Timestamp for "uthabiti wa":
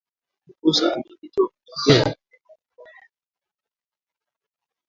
0.97-1.47